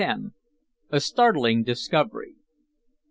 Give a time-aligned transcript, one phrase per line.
[0.89, 2.33] A STARTLING DISCOVERY.